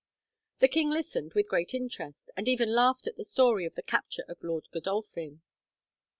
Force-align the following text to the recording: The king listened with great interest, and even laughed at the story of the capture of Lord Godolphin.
The 0.61 0.67
king 0.67 0.89
listened 0.89 1.33
with 1.35 1.47
great 1.47 1.75
interest, 1.75 2.31
and 2.35 2.47
even 2.47 2.73
laughed 2.73 3.05
at 3.05 3.17
the 3.17 3.23
story 3.23 3.67
of 3.67 3.75
the 3.75 3.83
capture 3.83 4.25
of 4.27 4.41
Lord 4.43 4.67
Godolphin. 4.71 5.43